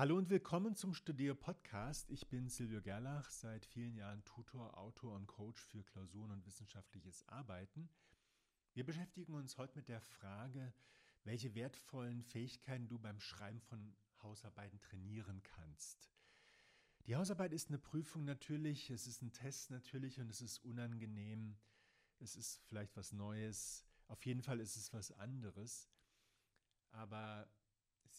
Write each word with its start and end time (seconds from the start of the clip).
Hallo 0.00 0.16
und 0.16 0.30
willkommen 0.30 0.76
zum 0.76 0.94
Studier 0.94 1.34
Podcast. 1.34 2.10
Ich 2.10 2.26
bin 2.26 2.48
Silvio 2.48 2.80
Gerlach, 2.80 3.28
seit 3.28 3.66
vielen 3.66 3.94
Jahren 3.94 4.24
Tutor, 4.24 4.78
Autor 4.78 5.14
und 5.14 5.26
Coach 5.26 5.60
für 5.60 5.84
Klausuren 5.84 6.30
und 6.30 6.46
wissenschaftliches 6.46 7.28
Arbeiten. 7.28 7.90
Wir 8.72 8.86
beschäftigen 8.86 9.34
uns 9.34 9.58
heute 9.58 9.76
mit 9.76 9.88
der 9.88 10.00
Frage, 10.00 10.72
welche 11.24 11.54
wertvollen 11.54 12.22
Fähigkeiten 12.22 12.88
du 12.88 12.98
beim 12.98 13.20
Schreiben 13.20 13.60
von 13.60 13.94
Hausarbeiten 14.22 14.80
trainieren 14.80 15.42
kannst. 15.42 16.10
Die 17.04 17.14
Hausarbeit 17.14 17.52
ist 17.52 17.68
eine 17.68 17.78
Prüfung 17.78 18.24
natürlich, 18.24 18.88
es 18.88 19.06
ist 19.06 19.20
ein 19.20 19.34
Test 19.34 19.68
natürlich 19.70 20.18
und 20.18 20.30
es 20.30 20.40
ist 20.40 20.64
unangenehm. 20.64 21.58
Es 22.20 22.36
ist 22.36 22.62
vielleicht 22.64 22.96
was 22.96 23.12
Neues. 23.12 23.84
Auf 24.08 24.24
jeden 24.24 24.40
Fall 24.40 24.60
ist 24.60 24.76
es 24.76 24.94
was 24.94 25.12
anderes. 25.12 25.90
Aber 26.90 27.46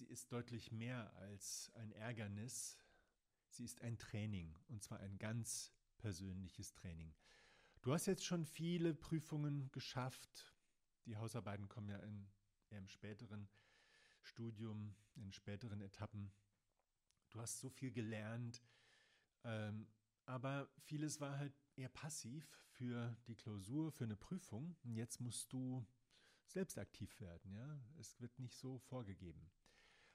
sie 0.02 0.08
ist 0.08 0.32
deutlich 0.32 0.72
mehr 0.72 1.16
als 1.18 1.72
ein 1.76 1.92
Ärgernis. 1.92 2.76
Sie 3.50 3.64
ist 3.64 3.82
ein 3.82 4.00
Training 4.00 4.58
und 4.68 4.82
zwar 4.82 5.00
ein 5.00 5.20
ganz 5.20 5.72
persönliches 6.00 6.74
Training. 6.74 7.14
Du 7.82 7.94
hast 7.94 8.08
jetzt 8.08 8.26
schon 8.26 8.46
viele 8.46 8.96
Prüfungen 8.96 9.72
geschafft. 9.72 10.56
Die 11.06 11.18
Hausarbeiten 11.18 11.68
kommen 11.68 11.90
ja 11.90 11.98
in, 12.00 12.32
im 12.70 12.88
späteren 12.88 13.48
Studium, 14.22 14.96
in 15.16 15.32
späteren 15.34 15.82
Etappen. 15.82 16.32
Du 17.30 17.40
hast 17.40 17.60
so 17.60 17.70
viel 17.70 17.92
gelernt, 17.92 18.64
ähm, 19.44 19.88
aber 20.26 20.68
vieles 20.80 21.20
war 21.20 21.38
halt 21.38 21.54
eher 21.76 21.90
passiv 21.90 22.58
für 22.72 23.16
die 23.28 23.36
Klausur, 23.36 23.92
für 23.92 24.06
eine 24.06 24.16
Prüfung. 24.18 24.76
Und 24.84 24.96
jetzt 24.96 25.20
musst 25.20 25.54
du 25.54 25.86
selbst 26.48 26.80
aktiv 26.80 27.20
werden. 27.20 27.54
Ja? 27.54 27.80
Es 28.00 28.20
wird 28.20 28.40
nicht 28.40 28.56
so 28.56 28.80
vorgegeben. 28.80 29.52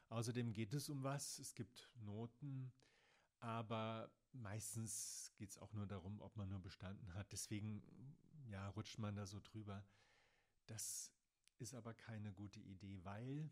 Außerdem 0.09 0.53
geht 0.53 0.73
es 0.73 0.89
um 0.89 1.03
was. 1.03 1.39
Es 1.39 1.55
gibt 1.55 1.91
Noten, 1.97 2.73
aber 3.41 4.11
meistens 4.33 5.33
geht 5.37 5.51
es 5.51 5.59
auch 5.59 5.73
nur 5.73 5.87
darum, 5.87 6.21
ob 6.21 6.37
man 6.37 6.49
nur 6.49 6.61
bestanden 6.61 7.15
hat. 7.15 7.33
Deswegen 7.33 7.83
ja, 8.51 8.69
rutscht 8.71 8.99
man 8.99 9.17
da 9.17 9.27
so 9.27 9.41
drüber. 9.41 9.85
Das 10.67 11.13
ist 11.59 11.75
aber 11.75 11.95
keine 11.95 12.33
gute 12.33 12.61
Idee, 12.61 13.03
weil 13.05 13.51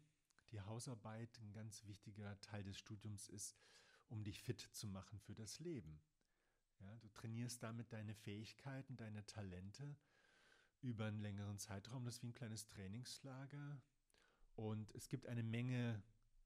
die 0.50 0.61
Hausarbeit 0.61 1.38
ein 1.41 1.52
ganz 1.52 1.84
wichtiger 1.86 2.41
Teil 2.41 2.62
des 2.64 2.78
Studiums 2.78 3.28
ist, 3.28 3.56
um 4.08 4.22
dich 4.22 4.42
fit 4.42 4.61
zu 4.61 4.86
machen 4.86 5.18
für 5.18 5.34
das 5.34 5.58
Leben. 5.58 6.00
Ja, 6.80 6.96
du 6.98 7.08
trainierst 7.08 7.62
damit 7.62 7.92
deine 7.92 8.14
Fähigkeiten, 8.14 8.96
deine 8.96 9.24
Talente 9.27 9.96
über 10.83 11.06
einen 11.06 11.20
längeren 11.20 11.58
Zeitraum. 11.58 12.05
Das 12.05 12.16
ist 12.16 12.22
wie 12.22 12.28
ein 12.28 12.34
kleines 12.34 12.66
Trainingslager. 12.66 13.80
Und 14.55 14.94
es 14.94 15.08
gibt 15.08 15.27
eine 15.27 15.42
Menge 15.42 16.02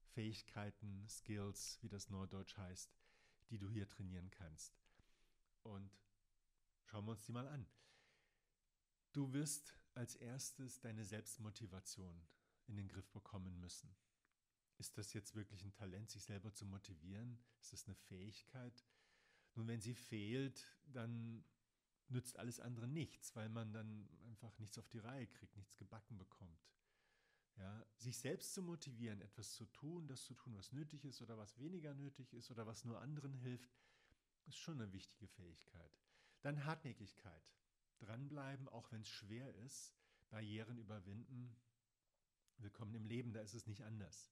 Fähigkeiten, 0.09 1.07
Skills, 1.09 1.79
wie 1.81 1.89
das 1.89 2.09
Neudeutsch 2.09 2.57
heißt, 2.57 2.95
die 3.49 3.57
du 3.57 3.69
hier 3.69 3.87
trainieren 3.87 4.29
kannst. 4.29 4.79
Und 5.63 5.91
schauen 6.83 7.05
wir 7.05 7.11
uns 7.11 7.25
die 7.25 7.31
mal 7.31 7.47
an. 7.47 7.65
Du 9.13 9.33
wirst 9.33 9.73
als 9.95 10.15
erstes 10.15 10.79
deine 10.79 11.03
Selbstmotivation 11.03 12.21
in 12.67 12.75
den 12.75 12.87
Griff 12.87 13.09
bekommen 13.11 13.59
müssen. 13.59 13.95
Ist 14.77 14.97
das 14.97 15.13
jetzt 15.13 15.35
wirklich 15.35 15.63
ein 15.63 15.73
Talent, 15.73 16.09
sich 16.09 16.23
selber 16.23 16.53
zu 16.53 16.65
motivieren? 16.65 17.37
Ist 17.59 17.73
das 17.73 17.85
eine 17.85 17.95
Fähigkeit? 17.95 18.85
Nun, 19.55 19.67
wenn 19.67 19.81
sie 19.81 19.95
fehlt, 19.95 20.65
dann 20.85 21.43
nützt 22.07 22.37
alles 22.39 22.59
andere 22.59 22.87
nichts, 22.87 23.35
weil 23.35 23.49
man 23.49 23.73
dann 23.73 24.09
einfach 24.23 24.57
nichts 24.59 24.77
auf 24.77 24.87
die 24.87 24.99
Reihe 24.99 25.27
kriegt, 25.27 25.57
nichts 25.57 25.75
gebacken 25.75 26.17
bekommt. 26.17 26.65
Ja, 27.59 27.85
sich 27.97 28.17
selbst 28.17 28.53
zu 28.53 28.63
motivieren, 28.63 29.19
etwas 29.19 29.51
zu 29.51 29.65
tun, 29.65 30.07
das 30.07 30.23
zu 30.23 30.33
tun, 30.33 30.55
was 30.55 30.71
nötig 30.71 31.03
ist 31.03 31.21
oder 31.21 31.37
was 31.37 31.57
weniger 31.59 31.93
nötig 31.93 32.33
ist 32.33 32.49
oder 32.51 32.65
was 32.65 32.85
nur 32.85 33.01
anderen 33.01 33.33
hilft, 33.33 33.69
ist 34.45 34.57
schon 34.57 34.81
eine 34.81 34.93
wichtige 34.93 35.27
Fähigkeit. 35.27 35.91
Dann 36.41 36.63
Hartnäckigkeit. 36.63 37.43
Dranbleiben, 37.99 38.69
auch 38.69 38.89
wenn 38.93 39.01
es 39.01 39.09
schwer 39.09 39.53
ist, 39.55 39.93
Barrieren 40.29 40.77
überwinden. 40.77 41.53
Willkommen 42.59 42.95
im 42.95 43.05
Leben, 43.05 43.33
da 43.33 43.41
ist 43.41 43.53
es 43.53 43.67
nicht 43.67 43.83
anders. 43.83 44.31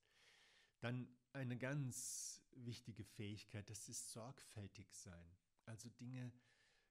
Dann 0.79 1.09
eine 1.33 1.57
ganz 1.57 2.41
wichtige 2.51 3.03
Fähigkeit, 3.03 3.69
das 3.69 3.89
ist 3.89 4.09
sorgfältig 4.11 4.93
sein. 4.95 5.35
Also 5.65 5.89
Dinge 5.89 6.31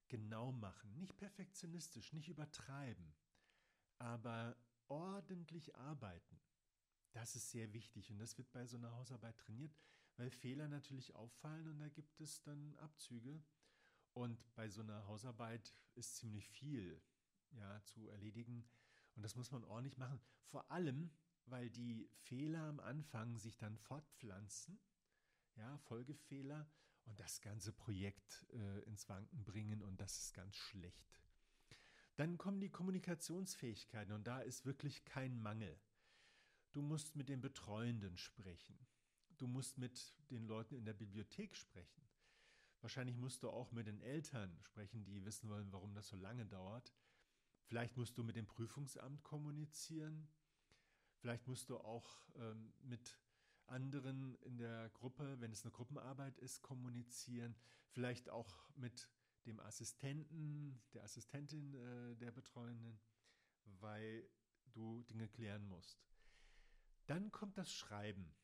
genau 0.08 0.52
machen, 0.52 0.98
nicht 0.98 1.16
perfektionistisch, 1.16 2.12
nicht 2.12 2.28
übertreiben, 2.28 3.14
aber 3.98 4.54
ordentlich 5.30 5.74
arbeiten. 5.76 6.40
Das 7.12 7.34
ist 7.34 7.50
sehr 7.50 7.72
wichtig 7.72 8.10
und 8.10 8.18
das 8.18 8.36
wird 8.36 8.50
bei 8.52 8.66
so 8.66 8.76
einer 8.76 8.92
Hausarbeit 8.92 9.38
trainiert, 9.38 9.74
weil 10.16 10.30
Fehler 10.30 10.68
natürlich 10.68 11.14
auffallen 11.14 11.66
und 11.68 11.78
da 11.78 11.88
gibt 11.88 12.20
es 12.20 12.42
dann 12.42 12.76
Abzüge. 12.76 13.42
Und 14.12 14.54
bei 14.54 14.68
so 14.68 14.80
einer 14.80 15.06
Hausarbeit 15.06 15.74
ist 15.94 16.16
ziemlich 16.16 16.48
viel 16.48 17.02
ja, 17.50 17.82
zu 17.84 18.08
erledigen 18.08 18.66
und 19.14 19.22
das 19.22 19.36
muss 19.36 19.50
man 19.50 19.64
ordentlich 19.64 19.98
machen. 19.98 20.20
Vor 20.46 20.70
allem, 20.70 21.10
weil 21.46 21.70
die 21.70 22.08
Fehler 22.14 22.68
am 22.68 22.80
Anfang 22.80 23.38
sich 23.38 23.56
dann 23.56 23.76
fortpflanzen, 23.76 24.78
ja, 25.56 25.76
Folgefehler 25.78 26.70
und 27.04 27.20
das 27.20 27.40
ganze 27.40 27.72
Projekt 27.72 28.46
äh, 28.52 28.80
ins 28.84 29.08
Wanken 29.08 29.44
bringen 29.44 29.82
und 29.82 30.00
das 30.00 30.18
ist 30.18 30.34
ganz 30.34 30.54
schlecht. 30.54 31.06
Dann 32.16 32.38
kommen 32.38 32.60
die 32.60 32.70
Kommunikationsfähigkeiten 32.70 34.14
und 34.14 34.26
da 34.26 34.40
ist 34.40 34.64
wirklich 34.64 35.04
kein 35.04 35.40
Mangel. 35.40 35.78
Du 36.72 36.82
musst 36.82 37.14
mit 37.14 37.28
den 37.28 37.40
Betreuenden 37.40 38.16
sprechen. 38.16 38.78
Du 39.38 39.46
musst 39.46 39.78
mit 39.78 40.14
den 40.30 40.46
Leuten 40.46 40.74
in 40.74 40.86
der 40.86 40.94
Bibliothek 40.94 41.54
sprechen. 41.54 42.02
Wahrscheinlich 42.80 43.16
musst 43.16 43.42
du 43.42 43.50
auch 43.50 43.72
mit 43.72 43.86
den 43.86 44.00
Eltern 44.00 44.58
sprechen, 44.62 45.04
die 45.04 45.24
wissen 45.24 45.48
wollen, 45.50 45.72
warum 45.72 45.94
das 45.94 46.08
so 46.08 46.16
lange 46.16 46.46
dauert. 46.46 46.94
Vielleicht 47.64 47.96
musst 47.96 48.16
du 48.16 48.22
mit 48.22 48.36
dem 48.36 48.46
Prüfungsamt 48.46 49.22
kommunizieren. 49.22 50.28
Vielleicht 51.18 51.46
musst 51.46 51.68
du 51.68 51.78
auch 51.78 52.28
ähm, 52.36 52.72
mit 52.82 53.18
anderen 53.66 54.36
in 54.42 54.58
der 54.58 54.90
Gruppe, 54.90 55.40
wenn 55.40 55.52
es 55.52 55.64
eine 55.64 55.72
Gruppenarbeit 55.72 56.38
ist, 56.38 56.62
kommunizieren. 56.62 57.56
Vielleicht 57.88 58.30
auch 58.30 58.70
mit 58.76 59.08
dem 59.46 59.60
Assistenten, 59.60 60.80
der 60.92 61.04
Assistentin 61.04 61.74
äh, 61.74 62.16
der 62.16 62.32
Betreuenden, 62.32 62.98
weil 63.80 64.28
du 64.72 65.02
Dinge 65.04 65.28
klären 65.28 65.66
musst. 65.66 66.04
Dann 67.06 67.30
kommt 67.30 67.56
das 67.56 67.72
Schreiben. 67.72 68.34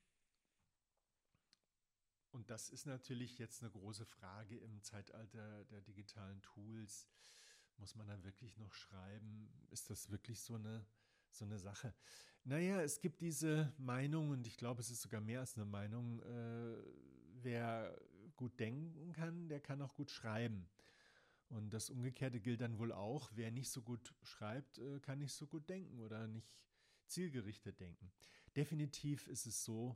Und 2.30 2.48
das 2.48 2.70
ist 2.70 2.86
natürlich 2.86 3.38
jetzt 3.38 3.62
eine 3.62 3.70
große 3.70 4.06
Frage 4.06 4.56
im 4.56 4.82
Zeitalter 4.82 5.64
der 5.64 5.82
digitalen 5.82 6.40
Tools. 6.40 7.08
Muss 7.76 7.94
man 7.94 8.06
da 8.06 8.22
wirklich 8.22 8.56
noch 8.58 8.72
schreiben? 8.72 9.52
Ist 9.70 9.90
das 9.90 10.10
wirklich 10.10 10.40
so 10.40 10.54
eine, 10.54 10.86
so 11.30 11.44
eine 11.44 11.58
Sache? 11.58 11.94
Naja, 12.44 12.80
es 12.80 13.00
gibt 13.00 13.20
diese 13.20 13.72
Meinung, 13.76 14.30
und 14.30 14.46
ich 14.46 14.56
glaube, 14.56 14.80
es 14.80 14.90
ist 14.90 15.02
sogar 15.02 15.20
mehr 15.20 15.40
als 15.40 15.56
eine 15.56 15.66
Meinung, 15.66 16.22
äh, 16.22 16.82
wer 17.42 18.00
gut 18.36 18.58
denken 18.58 19.12
kann, 19.12 19.48
der 19.48 19.60
kann 19.60 19.82
auch 19.82 19.94
gut 19.94 20.10
schreiben. 20.10 20.68
Und 21.52 21.74
das 21.74 21.90
Umgekehrte 21.90 22.40
gilt 22.40 22.62
dann 22.62 22.78
wohl 22.78 22.92
auch, 22.92 23.30
wer 23.34 23.50
nicht 23.50 23.70
so 23.70 23.82
gut 23.82 24.14
schreibt, 24.22 24.78
äh, 24.78 25.00
kann 25.00 25.18
nicht 25.18 25.34
so 25.34 25.46
gut 25.46 25.68
denken 25.68 26.00
oder 26.00 26.26
nicht 26.26 26.50
zielgerichtet 27.06 27.78
denken. 27.78 28.10
Definitiv 28.56 29.26
ist 29.28 29.44
es 29.44 29.62
so, 29.62 29.94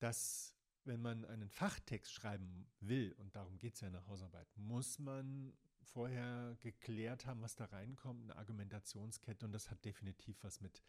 dass 0.00 0.56
wenn 0.84 1.00
man 1.00 1.24
einen 1.26 1.48
Fachtext 1.48 2.12
schreiben 2.12 2.66
will, 2.80 3.12
und 3.18 3.36
darum 3.36 3.56
geht 3.58 3.74
es 3.74 3.82
ja 3.82 3.86
in 3.86 3.92
der 3.92 4.06
Hausarbeit, 4.08 4.48
muss 4.56 4.98
man 4.98 5.56
vorher 5.80 6.56
geklärt 6.60 7.24
haben, 7.24 7.40
was 7.40 7.54
da 7.54 7.66
reinkommt, 7.66 8.24
eine 8.24 8.36
Argumentationskette, 8.36 9.46
und 9.46 9.52
das 9.52 9.70
hat 9.70 9.84
definitiv 9.84 10.42
was 10.42 10.60
mit 10.60 10.82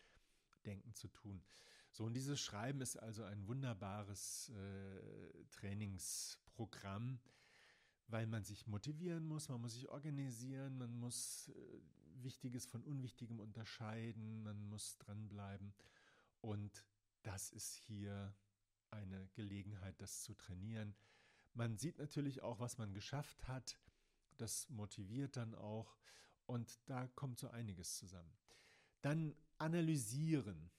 Denken 0.66 0.96
zu 0.96 1.08
tun. 1.10 1.44
So, 1.92 2.06
und 2.06 2.14
dieses 2.14 2.42
Schreiben 2.42 2.82
ist 2.82 2.98
also 2.98 3.24
ein 3.24 3.46
wunderbares 3.48 4.50
äh, 4.50 5.46
Trainingsprogramm, 5.52 7.20
weil 8.08 8.28
man 8.28 8.44
sich 8.44 8.68
motivieren 8.68 9.26
muss, 9.26 9.50
man 9.50 9.62
muss 9.62 9.74
sich 9.74 9.90
organisieren, 9.90 10.78
man 10.78 10.94
muss 11.00 11.50
äh, 11.50 12.24
Wichtiges 12.24 12.66
von 12.66 12.84
Unwichtigem 12.84 13.40
unterscheiden, 13.40 14.44
man 14.44 14.68
muss 14.70 14.98
dranbleiben. 14.98 15.74
Und 16.42 16.86
das 17.24 17.52
ist 17.52 17.76
hier 17.76 18.36
eine 18.92 19.28
Gelegenheit, 19.34 20.00
das 20.00 20.24
zu 20.24 20.34
trainieren. 20.34 20.96
Man 21.54 21.78
sieht 21.78 21.98
natürlich 21.98 22.42
auch, 22.44 22.60
was 22.60 22.78
man 22.78 22.94
geschafft 22.94 23.48
hat. 23.48 23.80
Das 24.38 24.70
motiviert 24.70 25.38
dann 25.38 25.56
auch. 25.56 25.98
Und 26.46 26.80
da 26.86 27.08
kommt 27.08 27.40
so 27.40 27.50
einiges 27.50 27.96
zusammen. 27.96 28.34
Dann 29.02 29.36
analysieren. 29.58 30.70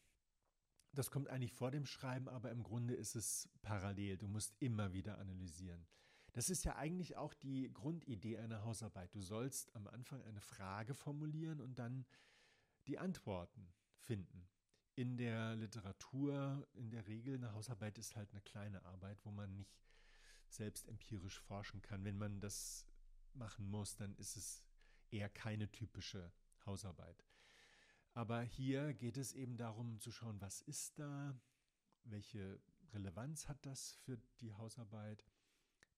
Das 0.93 1.11
kommt 1.11 1.28
eigentlich 1.28 1.52
vor 1.52 1.70
dem 1.70 1.87
Schreiben, 1.87 2.28
aber 2.28 2.50
im 2.50 2.62
Grunde 2.62 2.94
ist 2.94 3.17
es 3.17 3.49
parallel. 3.62 4.17
Du 4.17 4.28
musst 4.28 4.55
immer 4.61 4.93
wieder 4.93 5.19
analysieren. 5.19 5.87
Das 6.36 6.50
ist 6.50 6.64
ja 6.64 6.76
eigentlich 6.76 7.16
auch 7.16 7.32
die 7.32 7.72
Grundidee 7.72 8.36
einer 8.36 8.62
Hausarbeit. 8.62 9.14
Du 9.14 9.20
sollst 9.20 9.74
am 9.74 9.86
Anfang 9.86 10.22
eine 10.22 10.42
Frage 10.42 10.92
formulieren 10.94 11.62
und 11.62 11.78
dann 11.78 12.04
die 12.86 12.98
Antworten 12.98 13.72
finden 13.96 14.46
in 14.96 15.18
der 15.18 15.54
Literatur 15.56 16.66
in 16.72 16.90
der 16.90 17.06
Regel 17.06 17.36
eine 17.36 17.52
Hausarbeit 17.52 17.98
ist 17.98 18.16
halt 18.16 18.30
eine 18.32 18.40
kleine 18.40 18.82
Arbeit, 18.86 19.18
wo 19.24 19.30
man 19.30 19.54
nicht 19.54 19.78
selbst 20.48 20.88
empirisch 20.88 21.38
forschen 21.38 21.82
kann. 21.82 22.04
Wenn 22.04 22.16
man 22.16 22.40
das 22.40 22.86
machen 23.34 23.68
muss, 23.68 23.94
dann 23.96 24.14
ist 24.16 24.36
es 24.36 24.64
eher 25.10 25.28
keine 25.28 25.70
typische 25.70 26.32
Hausarbeit. 26.64 27.26
Aber 28.14 28.40
hier 28.40 28.94
geht 28.94 29.18
es 29.18 29.34
eben 29.34 29.58
darum 29.58 30.00
zu 30.00 30.10
schauen, 30.10 30.40
was 30.40 30.62
ist 30.62 30.98
da, 30.98 31.38
welche 32.04 32.58
Relevanz 32.94 33.48
hat 33.48 33.66
das 33.66 33.92
für 33.96 34.16
die 34.40 34.54
Hausarbeit, 34.54 35.26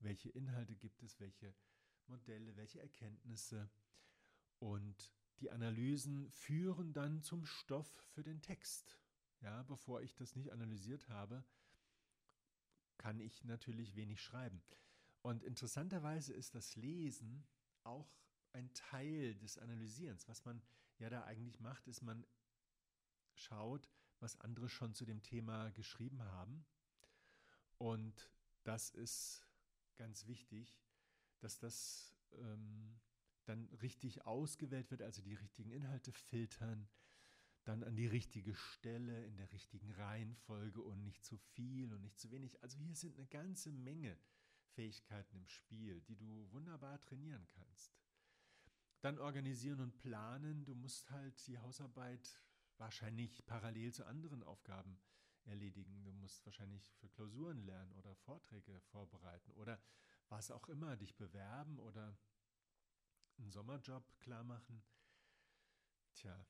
welche 0.01 0.29
Inhalte 0.31 0.75
gibt 0.77 1.03
es, 1.03 1.19
welche 1.21 1.55
Modelle, 2.07 2.57
welche 2.57 2.81
Erkenntnisse. 2.81 3.71
Und 4.59 5.13
die 5.41 5.51
Analysen 5.51 6.31
führen 6.31 6.93
dann 6.93 7.23
zum 7.23 7.45
Stoff 7.45 7.89
für 8.11 8.23
den 8.23 8.41
Text. 8.41 8.99
Ja, 9.41 9.63
bevor 9.63 10.03
ich 10.03 10.15
das 10.15 10.35
nicht 10.35 10.51
analysiert 10.51 11.09
habe, 11.09 11.45
kann 12.97 13.21
ich 13.21 13.45
natürlich 13.45 13.95
wenig 13.95 14.21
schreiben. 14.21 14.61
Und 15.23 15.45
interessanterweise 15.45 16.35
ist 16.35 16.55
das 16.55 16.75
Lesen 16.77 17.47
auch 17.85 18.11
ein 18.53 18.73
Teil 18.75 19.37
des 19.37 19.59
Analysierens. 19.59 20.27
Was 20.27 20.45
man 20.45 20.63
ja 20.99 21.09
da 21.09 21.25
eigentlich 21.25 21.61
macht, 21.61 21.87
ist, 21.87 22.03
man 22.03 22.27
schaut, 23.35 23.89
was 24.19 24.41
andere 24.41 24.69
schon 24.69 24.95
zu 24.95 25.05
dem 25.05 25.23
Thema 25.23 25.71
geschrieben 25.71 26.23
haben. 26.23 26.67
Und 27.79 28.31
das 28.65 28.91
ist 28.91 29.48
ganz 29.99 30.27
wichtig, 30.27 30.81
dass 31.41 31.59
das 31.59 32.17
ähm, 32.33 32.99
dann 33.45 33.69
richtig 33.83 34.25
ausgewählt 34.27 34.91
wird, 34.91 35.03
also 35.03 35.23
die 35.23 35.35
richtigen 35.35 35.71
Inhalte 35.71 36.13
filtern, 36.13 36.89
dann 37.65 37.85
an 37.85 37.97
die 37.97 38.07
richtige 38.07 38.55
Stelle, 38.55 39.25
in 39.27 39.37
der 39.37 39.53
richtigen 39.53 39.91
Reihenfolge 39.93 40.81
und 40.81 41.03
nicht 41.05 41.25
zu 41.25 41.37
viel 41.37 41.93
und 41.93 42.01
nicht 42.01 42.19
zu 42.19 42.31
wenig. 42.31 42.63
Also 42.63 42.79
hier 42.79 42.95
sind 42.95 43.17
eine 43.17 43.27
ganze 43.27 43.71
Menge 43.73 44.17
Fähigkeiten 44.71 45.37
im 45.37 45.47
Spiel, 45.49 46.01
die 46.03 46.17
du 46.17 46.51
wunderbar 46.51 47.01
trainieren 47.01 47.47
kannst. 47.49 47.99
Dann 49.01 49.19
organisieren 49.19 49.81
und 49.81 49.99
planen. 49.99 50.65
Du 50.65 50.75
musst 50.75 51.11
halt 51.11 51.47
die 51.47 51.59
Hausarbeit 51.59 52.41
wahrscheinlich 52.79 53.45
parallel 53.47 53.93
zu 53.93 54.07
anderen 54.07 54.43
Aufgaben 54.43 54.99
erledigen. 55.49 56.05
Du 56.05 56.13
musst 56.13 56.45
wahrscheinlich 56.45 56.93
für 56.95 57.09
Klausuren 57.09 57.63
lernen 57.65 57.93
oder 57.93 58.15
Vorträge 58.15 58.81
vorbereiten 58.81 59.53
oder 59.53 59.81
was 60.29 60.51
auch 60.51 60.69
immer, 60.69 60.97
dich 60.97 61.17
bewerben 61.17 61.79
oder 61.79 62.17
einen 63.39 63.51
Sommerjob 63.51 64.05
klar 64.21 64.45
machen. 64.45 64.83
Tja, 66.15 66.47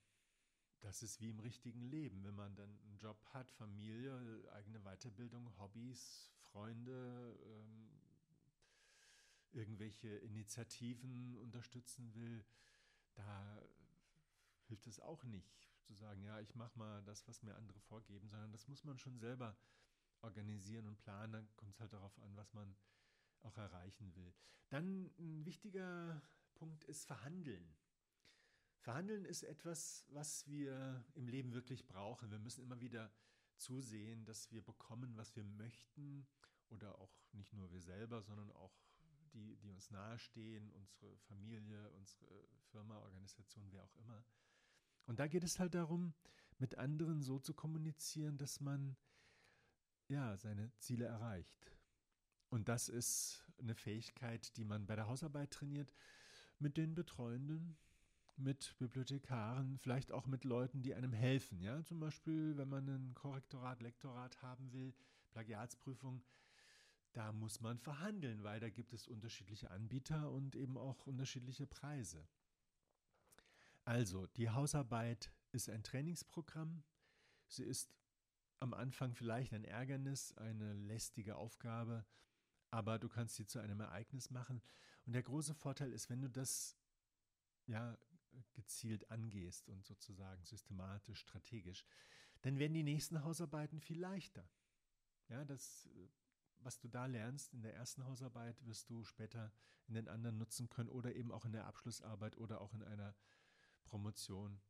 das 0.81 1.03
ist 1.03 1.21
wie 1.21 1.31
im 1.31 1.41
richtigen 1.41 1.83
Leben, 1.83 2.25
wenn 2.25 2.35
man 2.35 2.55
dann 2.57 2.79
einen 2.81 2.99
Job 2.99 3.25
hat, 3.33 3.51
Familie, 3.51 4.43
eigene 4.53 4.81
Weiterbildung, 4.81 5.57
Hobbys, 5.59 6.33
Freunde, 6.39 7.39
ähm, 7.45 7.91
irgendwelche 9.53 10.09
Initiativen 10.19 11.37
unterstützen 11.37 12.15
will, 12.15 12.45
da 13.15 13.63
hilft 14.67 14.87
es 14.87 15.01
auch 15.01 15.25
nicht 15.25 15.68
zu 15.89 15.95
sagen, 15.95 16.23
ja, 16.23 16.39
ich 16.41 16.55
mache 16.55 16.79
mal 16.79 17.03
das, 17.05 17.27
was 17.27 17.43
mir 17.43 17.57
andere 17.57 17.81
vorgeben, 17.81 18.29
sondern 18.29 18.53
das 18.53 18.69
muss 18.69 18.85
man 18.85 18.99
schon 18.99 19.19
selber 19.19 19.57
organisieren 20.21 20.87
und 20.87 20.99
planen. 20.99 21.33
Dann 21.33 21.49
kommt 21.57 21.73
es 21.73 21.81
halt 21.81 21.93
darauf 21.95 22.19
an, 22.21 22.37
was 22.37 22.53
man 22.53 22.77
auch 23.41 23.57
erreichen 23.57 24.15
will. 24.15 24.35
Dann 24.69 25.11
ein 25.19 25.47
wichtiger 25.47 26.21
Punkt 26.55 26.85
ist 26.85 27.07
Verhandeln. 27.07 27.75
Verhandeln 28.81 29.25
ist 29.25 29.43
etwas, 29.45 30.05
was 30.11 30.47
wir 30.47 31.05
im 31.15 31.27
Leben 31.27 31.55
wirklich 31.55 31.87
brauchen. 31.87 32.31
Wir 32.31 32.39
müssen 32.39 32.63
immer 32.63 32.81
wieder 32.81 33.11
zusehen, 33.57 34.25
dass 34.27 34.51
wir 34.53 34.63
bekommen, 34.63 35.17
was 35.17 35.35
wir 35.37 35.45
möchten 35.45 36.27
oder 36.69 36.99
auch 36.99 37.17
nicht 37.33 37.55
nur 37.55 37.71
wir 37.73 37.81
selber, 37.81 38.23
sondern 38.23 38.51
auch 38.53 38.77
die, 39.33 39.57
die 39.57 39.71
uns 39.71 39.91
nahestehen, 39.91 40.71
unsere 40.73 41.17
Familie, 41.19 41.91
unsere 41.93 42.49
Firma, 42.71 42.99
Organisation, 42.99 43.71
wer 43.73 43.85
auch 43.85 43.95
immer. 43.97 44.25
Und 45.09 45.21
da 45.21 45.27
geht 45.27 45.43
es 45.43 45.59
halt 45.59 45.75
darum, 45.75 46.13
mit 46.59 46.77
anderen 46.77 47.23
so 47.23 47.39
zu 47.39 47.55
kommunizieren, 47.55 48.37
dass 48.37 48.61
man 48.61 48.95
ja 50.09 50.37
seine 50.37 50.71
Ziele 50.77 51.07
erreicht. 51.07 51.73
Und 52.51 52.69
das 52.69 52.91
ist 52.91 53.43
eine 53.59 53.75
Fähigkeit, 53.75 54.55
die 54.59 54.67
man 54.67 54.87
bei 54.87 54.97
der 54.97 55.07
Hausarbeit 55.07 55.51
trainiert, 55.51 55.95
mit 56.59 56.77
den 56.77 56.95
Betreuenden, 56.95 57.79
mit 58.37 58.77
Bibliothekaren, 58.79 59.79
vielleicht 59.79 60.13
auch 60.13 60.27
mit 60.27 60.45
Leuten, 60.45 60.83
die 60.83 60.95
einem 60.95 61.15
helfen. 61.15 61.63
Ja, 61.63 61.83
zum 61.85 62.01
Beispiel, 62.01 62.59
wenn 62.59 62.69
man 62.69 62.87
ein 62.87 63.15
Korrektorat, 63.15 63.81
Lektorat 63.81 64.43
haben 64.43 64.73
will, 64.73 64.93
Plagiatsprüfung, 65.31 66.23
da 67.15 67.33
muss 67.33 67.63
man 67.63 67.79
verhandeln, 67.79 68.43
weil 68.43 68.61
da 68.61 68.69
gibt 68.69 68.93
es 68.93 69.09
unterschiedliche 69.09 69.71
Anbieter 69.71 70.31
und 70.31 70.55
eben 70.55 70.77
auch 70.77 71.07
unterschiedliche 71.07 71.67
Preise. 71.67 72.29
Also, 73.89 74.27
die 74.37 74.51
Hausarbeit 74.51 75.33
ist 75.51 75.71
ein 75.71 75.83
Trainingsprogramm. 75.83 76.85
Sie 77.47 77.65
ist 77.65 77.91
am 78.61 78.75
Anfang 78.75 79.15
vielleicht 79.15 79.55
ein 79.55 79.65
Ärgernis, 79.65 80.37
eine 80.37 80.75
lästige 80.75 81.37
Aufgabe, 81.37 82.05
aber 82.71 82.99
du 82.99 83.09
kannst 83.09 83.37
sie 83.37 83.47
zu 83.47 83.61
einem 83.61 83.81
Ereignis 83.81 84.29
machen. 84.29 84.61
Und 85.07 85.15
der 85.15 85.23
große 85.23 85.55
Vorteil 85.55 85.91
ist, 85.91 86.11
wenn 86.11 86.21
du 86.21 86.29
das 86.29 86.77
ja 87.65 87.97
gezielt 88.53 89.11
angehst 89.11 89.71
und 89.71 89.87
sozusagen 89.87 90.45
systematisch, 90.45 91.21
strategisch, 91.21 91.87
dann 92.43 92.59
werden 92.59 92.75
die 92.75 92.83
nächsten 92.83 93.25
Hausarbeiten 93.25 93.81
viel 93.81 93.99
leichter. 93.99 94.47
Ja, 95.31 95.47
das, 95.47 95.89
was 96.59 96.79
du 96.79 96.89
da 96.89 97.07
lernst 97.07 97.55
in 97.55 97.63
der 97.63 97.73
ersten 97.73 98.05
Hausarbeit, 98.05 98.63
wirst 98.67 98.91
du 98.91 99.03
später 99.03 99.51
in 99.87 99.95
den 99.95 100.09
anderen 100.09 100.37
nutzen 100.37 100.69
können 100.69 100.91
oder 100.91 101.15
eben 101.15 101.33
auch 101.33 101.47
in 101.47 101.53
der 101.53 101.65
Abschlussarbeit 101.67 102.37
oder 102.37 102.61
auch 102.61 102.75
in 102.75 102.83
einer 102.83 103.15
Promotion. 103.89 104.61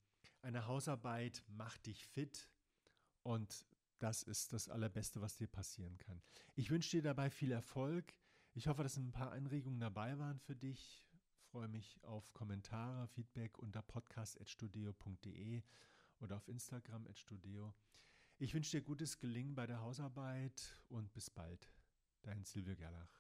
Eine 0.43 0.67
Hausarbeit 0.67 1.45
macht 1.49 1.87
dich 1.87 2.07
fit 2.07 2.49
und 3.23 3.67
das 3.99 4.23
ist 4.23 4.53
das 4.53 4.69
Allerbeste, 4.69 5.21
was 5.21 5.37
dir 5.37 5.49
passieren 5.49 5.99
kann. 5.99 6.23
Ich 6.55 6.71
wünsche 6.71 6.91
dir 6.91 7.03
dabei 7.03 7.31
viel 7.31 7.51
Erfolg. 7.51 8.15
Ich 8.55 8.69
hoffe, 8.69 8.85
dass 8.85 8.97
ein 8.97 9.13
paar 9.13 9.33
Anregungen 9.33 9.81
dabei 9.81 10.19
waren 10.19 10.39
für 10.39 10.55
dich. 10.55 11.05
Ich 11.13 11.45
freue 11.51 11.69
mich 11.69 12.03
auf 12.05 12.33
Kommentare, 12.33 13.09
Feedback 13.09 13.59
unter 13.59 13.83
podcast.studio.de 13.83 15.63
oder 16.21 16.37
auf 16.37 16.49
Instagram. 16.49 17.07
Ich 18.39 18.55
wünsche 18.55 18.79
dir 18.79 18.83
gutes 18.83 19.19
Gelingen 19.19 19.55
bei 19.55 19.67
der 19.67 19.81
Hausarbeit 19.81 20.81
und 20.89 21.13
bis 21.13 21.31
bald. 21.31 21.69
Dein 22.23 22.45
Silvio 22.45 22.77
Gerlach. 22.77 23.18